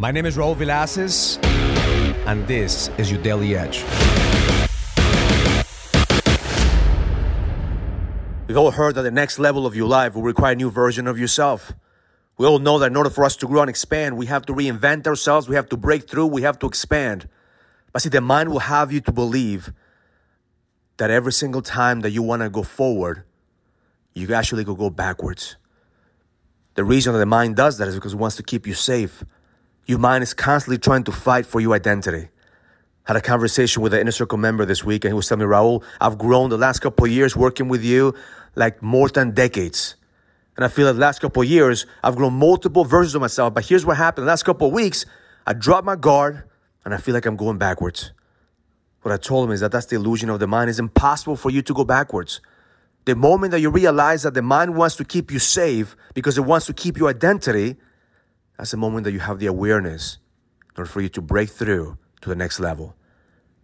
[0.00, 1.44] My name is Raul Villacis,
[2.24, 3.82] and this is your Daily Edge.
[8.46, 11.08] We've all heard that the next level of your life will require a new version
[11.08, 11.72] of yourself.
[12.36, 14.52] We all know that in order for us to grow and expand, we have to
[14.52, 17.28] reinvent ourselves, we have to break through, we have to expand.
[17.92, 19.72] But see, the mind will have you to believe
[20.98, 23.24] that every single time that you want to go forward,
[24.14, 25.56] you actually go go backwards.
[26.76, 29.24] The reason that the mind does that is because it wants to keep you safe.
[29.88, 32.28] Your mind is constantly trying to fight for your identity.
[33.04, 35.50] Had a conversation with an inner circle member this week, and he was telling me,
[35.50, 38.14] Raul, I've grown the last couple of years working with you
[38.54, 39.96] like more than decades.
[40.56, 43.54] And I feel that the last couple of years, I've grown multiple versions of myself.
[43.54, 44.26] But here's what happened.
[44.26, 45.06] The last couple of weeks,
[45.46, 46.42] I dropped my guard
[46.84, 48.12] and I feel like I'm going backwards.
[49.00, 50.68] What I told him is that that's the illusion of the mind.
[50.68, 52.42] It's impossible for you to go backwards.
[53.06, 56.42] The moment that you realize that the mind wants to keep you safe because it
[56.42, 57.76] wants to keep your identity,
[58.58, 60.18] that's the moment that you have the awareness
[60.74, 62.96] in order for you to break through to the next level.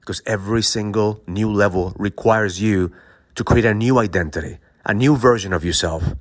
[0.00, 2.92] Because every single new level requires you
[3.34, 6.14] to create a new identity, a new version of yourself.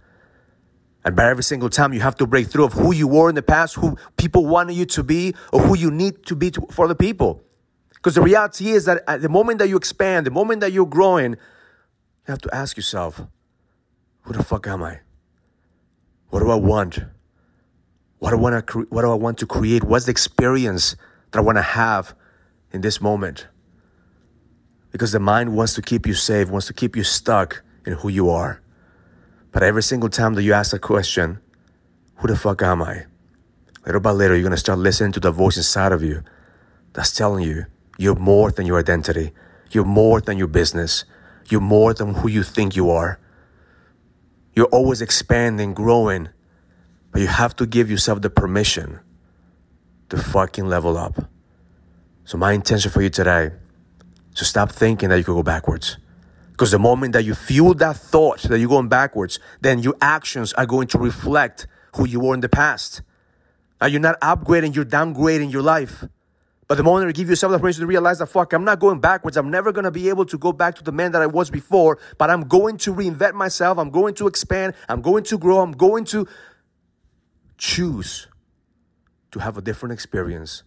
[1.06, 3.36] And by every single time you have to break through of who you were in
[3.36, 6.62] the past, who people wanted you to be, or who you need to be to,
[6.72, 7.44] for the people.
[7.94, 10.86] Because the reality is that at the moment that you expand, the moment that you're
[10.86, 11.38] growing, you
[12.28, 13.22] have to ask yourself,
[14.22, 15.02] who the fuck am I?
[16.30, 17.00] What do I want?
[18.24, 19.84] What do I want to, cre- what do I want to create?
[19.84, 20.96] What's the experience
[21.32, 22.16] that I want to have
[22.72, 23.48] in this moment?
[24.94, 28.08] Because the mind wants to keep you safe, wants to keep you stuck in who
[28.08, 28.62] you are.
[29.52, 31.40] But every single time that you ask a question,
[32.16, 33.08] who the fuck am I?
[33.86, 36.24] Little by little, you're gonna start listening to the voice inside of you
[36.94, 37.66] that's telling you
[37.98, 39.34] you're more than your identity.
[39.72, 41.04] You're more than your business.
[41.50, 43.20] You're more than who you think you are.
[44.56, 46.30] You're always expanding, growing,
[47.14, 49.00] but you have to give yourself the permission
[50.09, 51.30] to fucking level up.
[52.25, 53.52] So, my intention for you today
[54.31, 55.97] is to stop thinking that you could go backwards.
[56.52, 60.53] Because the moment that you fuel that thought that you're going backwards, then your actions
[60.53, 63.02] are going to reflect who you were in the past.
[63.79, 66.06] Now you're not upgrading, you're downgrading your life.
[66.68, 69.00] But the moment you give yourself the permission to realize that, fuck, I'm not going
[69.00, 69.38] backwards.
[69.38, 72.00] I'm never to be able to go back to the man that I was before,
[72.18, 73.78] but I'm going to reinvent myself.
[73.78, 74.73] I'm going to expand.
[74.88, 75.59] I'm going to grow.
[75.59, 76.28] I'm going to
[77.63, 78.28] choose
[79.31, 80.63] to have a different experience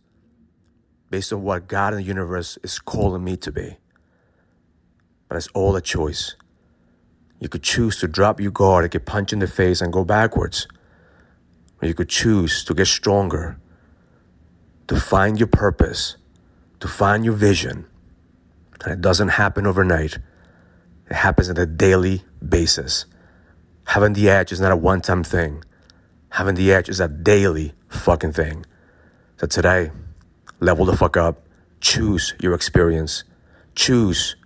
[1.10, 3.76] based on what God and the universe is calling me to be.
[5.28, 6.36] But it's all a choice.
[7.38, 10.04] You could choose to drop your guard, and get punched in the face, and go
[10.04, 10.66] backwards.
[11.82, 13.58] Or you could choose to get stronger,
[14.88, 16.16] to find your purpose,
[16.80, 17.84] to find your vision.
[18.82, 20.16] And it doesn't happen overnight,
[21.10, 23.04] it happens on a daily basis.
[23.88, 25.62] Having the edge is not a one time thing,
[26.36, 28.66] having the edge is a daily fucking thing.
[29.38, 29.90] So today,
[30.60, 31.46] level the fuck up,
[31.80, 33.24] choose your experience,
[33.74, 34.36] choose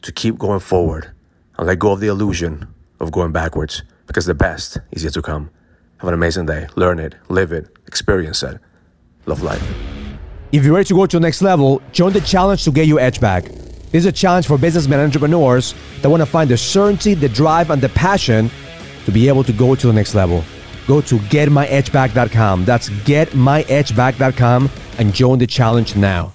[0.00, 1.10] to keep going forward
[1.58, 2.66] and let go of the illusion
[3.00, 5.50] of going backwards because the best is yet to come.
[5.98, 6.68] Have an amazing day.
[6.74, 8.58] Learn it, live it, experience it.
[9.26, 9.62] Love life.
[10.52, 13.00] If you're ready to go to the next level, join the challenge to get your
[13.00, 13.44] edge back.
[13.44, 17.28] This is a challenge for businessmen and entrepreneurs that want to find the certainty, the
[17.28, 18.50] drive, and the passion
[19.04, 20.42] to be able to go to the next level.
[20.86, 22.64] Go to getmyedgeback.com.
[22.64, 26.33] That's getmyedgeback.com and join the challenge now.